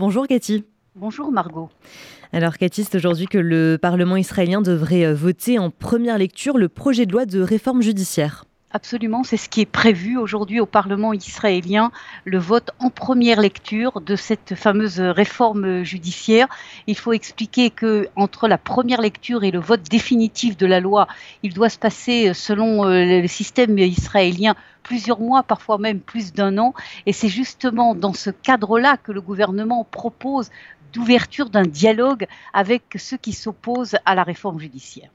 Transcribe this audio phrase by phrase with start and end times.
[0.00, 0.64] Bonjour Cathy.
[0.94, 1.70] Bonjour Margot.
[2.32, 6.68] Alors Cathy, c'est aujourd'hui que le Parlement israélien devrait euh, voter en première lecture le
[6.68, 8.44] projet de loi de réforme judiciaire.
[8.70, 11.90] Absolument, c'est ce qui est prévu aujourd'hui au Parlement israélien,
[12.26, 16.48] le vote en première lecture de cette fameuse réforme judiciaire.
[16.86, 21.08] Il faut expliquer que entre la première lecture et le vote définitif de la loi,
[21.42, 26.58] il doit se passer selon euh, le système israélien plusieurs mois, parfois même plus d'un
[26.58, 26.74] an.
[27.06, 30.50] Et c'est justement dans ce cadre-là que le gouvernement propose
[30.92, 35.08] d'ouverture d'un dialogue avec ceux qui s'opposent à la réforme judiciaire.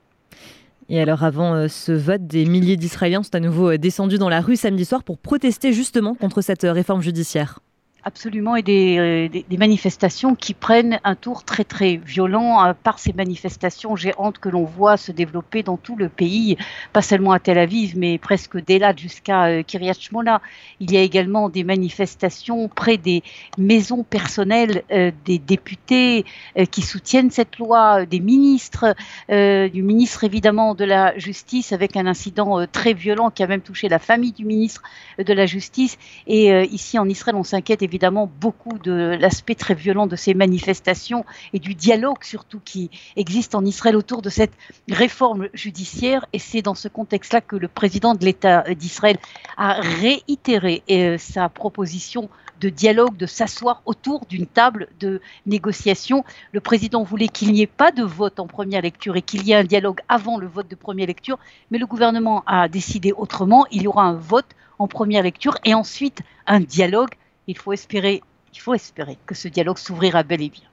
[0.89, 4.29] Et alors avant euh, ce vote, des milliers d'Israéliens sont à nouveau euh, descendus dans
[4.29, 7.59] la rue samedi soir pour protester justement contre cette euh, réforme judiciaire.
[8.05, 13.13] Absolument, et des, des, manifestations qui prennent un tour très très violent euh, par ces
[13.13, 16.57] manifestations géantes que l'on voit se développer dans tout le pays,
[16.91, 20.41] pas seulement à Tel Aviv, mais presque d'Elat jusqu'à euh, Kiryat Shmona.
[20.81, 23.23] Il y a également des manifestations près des
[23.57, 26.25] maisons personnelles euh, des députés
[26.57, 28.95] euh, qui soutiennent cette loi, des ministres,
[29.29, 33.47] euh, du ministre évidemment de la Justice, avec un incident euh, très violent qui a
[33.47, 34.83] même touché la famille du ministre
[35.17, 35.97] de la Justice.
[36.27, 37.83] Et ici en Israël, on s'inquiète
[38.25, 43.65] beaucoup de l'aspect très violent de ces manifestations et du dialogue surtout qui existe en
[43.65, 44.53] Israël autour de cette
[44.89, 46.25] réforme judiciaire.
[46.33, 49.17] Et c'est dans ce contexte-là que le président de l'État d'Israël
[49.57, 56.23] a réitéré euh, sa proposition de dialogue, de s'asseoir autour d'une table de négociation.
[56.51, 59.51] Le président voulait qu'il n'y ait pas de vote en première lecture et qu'il y
[59.51, 61.39] ait un dialogue avant le vote de première lecture,
[61.71, 63.65] mais le gouvernement a décidé autrement.
[63.71, 64.47] Il y aura un vote
[64.79, 67.11] en première lecture et ensuite un dialogue
[67.47, 68.21] il faut espérer,
[68.53, 70.63] il faut espérer que ce dialogue s'ouvrira bel et bien.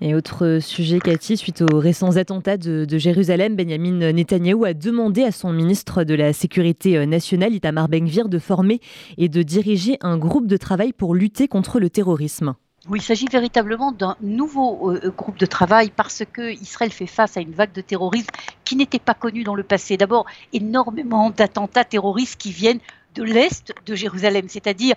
[0.00, 5.24] Et autre sujet, Cathy, suite aux récents attentats de, de, Jérusalem, Benjamin Netanyahou a demandé
[5.24, 8.80] à son ministre de la Sécurité nationale, Itamar Ben-Gvir, de former
[9.16, 12.54] et de diriger un groupe de travail pour lutter contre le terrorisme.
[12.88, 17.36] Oui, il s'agit véritablement d'un nouveau euh, groupe de travail parce que Israël fait face
[17.36, 18.30] à une vague de terrorisme
[18.64, 19.98] qui n'était pas connue dans le passé.
[19.98, 22.80] D'abord, énormément d'attentats terroristes qui viennent
[23.18, 24.94] de l'Est de Jérusalem, c'est-à-dire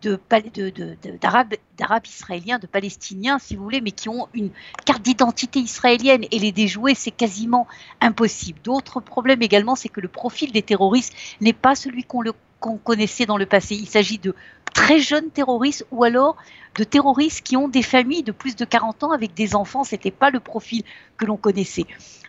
[0.00, 4.50] d'Arabes israéliens, de Palestiniens, si vous voulez, mais qui ont une
[4.86, 7.66] carte d'identité israélienne et les déjouer, c'est quasiment
[8.00, 8.60] impossible.
[8.62, 13.26] D'autres problèmes également, c'est que le profil des terroristes n'est pas celui qu'on qu connaissait
[13.26, 13.74] dans le passé.
[13.74, 14.36] Il s'agit de
[14.72, 16.36] très jeunes terroristes ou alors
[16.76, 19.82] de terroristes qui ont des familles de plus de 40 ans avec des enfants.
[19.82, 20.84] Ce n'était pas le profil
[21.16, 21.86] que l'on connaissait.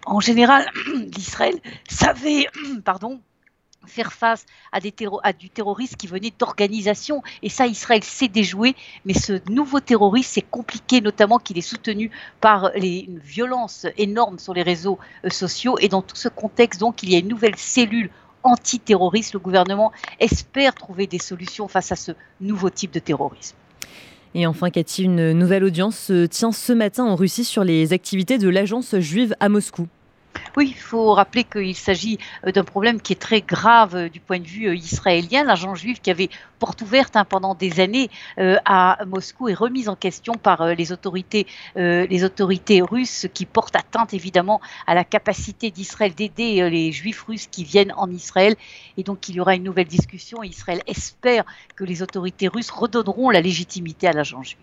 [0.07, 0.65] En général,
[1.15, 2.47] l'Israël savait,
[2.83, 3.21] pardon,
[3.85, 7.21] faire face à, du terrorisme qui venait d'organisations.
[7.41, 8.75] Et ça, Israël s'est déjoué.
[9.05, 14.53] Mais ce nouveau terroriste, c'est compliqué, notamment qu'il est soutenu par une violence énorme sur
[14.53, 15.77] les réseaux euh, sociaux.
[15.79, 18.09] Et dans tout ce contexte, donc, il y a une nouvelle cellule
[18.43, 19.33] antiterroriste.
[19.33, 23.55] Le gouvernement espère trouver des solutions face à ce nouveau type de terrorisme.
[24.37, 28.37] Et enfin, Cathy, une nouvelle audience se tient ce matin en Russie sur les activités
[28.37, 29.87] de l'agence juive à Moscou.
[30.57, 32.17] Oui, il faut rappeler qu'il s'agit
[32.47, 35.43] euh, d'un problème qui est très grave euh, du point de vue euh, israélien.
[35.43, 36.29] L'agent juif qui avait
[36.59, 41.45] porte ouverte hein, pendant des années à Moscou est remise en question par les autorités,
[41.75, 47.47] euh, les russes qui portent atteinte évidemment à la capacité d'Israël d'aider les juifs russes
[47.47, 48.55] qui viennent en Israël.
[48.97, 50.41] Et donc il y aura une nouvelle discussion.
[50.43, 51.43] Israël espère
[51.75, 54.57] que les autorités russes redonneront la légitimité à l'agent juif.